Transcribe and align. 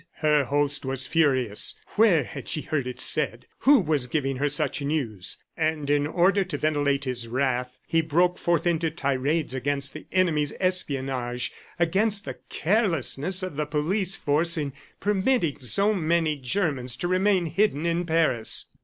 Her 0.21 0.45
host 0.45 0.83
was 0.83 1.05
furious. 1.05 1.75
Where 1.89 2.23
had 2.23 2.49
she 2.49 2.61
heard 2.63 2.87
it 2.87 2.99
said? 2.99 3.45
Who 3.59 3.79
was 3.79 4.07
giving 4.07 4.37
her 4.37 4.49
such 4.49 4.81
news?... 4.81 5.37
And 5.55 5.91
in 5.91 6.07
order 6.07 6.43
to 6.43 6.57
ventilate 6.57 7.03
his 7.03 7.27
wrath, 7.27 7.77
he 7.85 8.01
broke 8.01 8.39
forth 8.39 8.65
into 8.65 8.89
tirades 8.89 9.53
against 9.53 9.93
the 9.93 10.07
enemy's 10.11 10.53
espionage, 10.59 11.51
against 11.77 12.25
the 12.25 12.37
carelessness 12.49 13.43
of 13.43 13.57
the 13.57 13.67
police 13.67 14.15
force 14.15 14.57
in 14.57 14.73
permitting 14.99 15.59
so 15.59 15.93
many 15.93 16.35
Germans 16.37 16.95
to 16.97 17.07
remain 17.07 17.45
hidden 17.45 17.85
in 17.85 18.03
Paris. 18.03 18.65